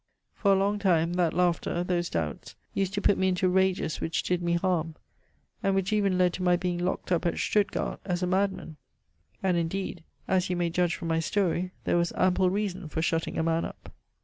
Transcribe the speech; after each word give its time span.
For 0.33 0.51
a 0.51 0.55
long 0.57 0.79
time 0.79 1.13
that 1.13 1.31
laughter, 1.35 1.83
those 1.83 2.09
doubts, 2.09 2.55
used 2.73 2.95
to 2.95 3.01
put 3.03 3.19
me 3.19 3.27
into 3.27 3.47
rages 3.47 4.01
which 4.01 4.23
did 4.23 4.41
me 4.41 4.53
harm, 4.53 4.95
and 5.61 5.75
which 5.75 5.93
even 5.93 6.17
led 6.17 6.33
to 6.33 6.41
my 6.41 6.55
being 6.55 6.79
locked 6.79 7.11
up 7.11 7.23
at 7.27 7.37
Stuttgart 7.37 7.99
as 8.03 8.23
a 8.23 8.25
madman. 8.25 8.77
And 9.43 9.57
indeed, 9.57 10.03
as 10.27 10.49
you 10.49 10.55
may 10.55 10.71
judge 10.71 10.95
from 10.95 11.09
my 11.09 11.19
story, 11.19 11.71
there 11.83 11.97
was 11.97 12.11
ample 12.17 12.49
reason 12.49 12.89
for 12.89 13.03
shutting 13.03 13.37
a 13.37 13.43
man 13.43 13.63
up. 13.63 13.93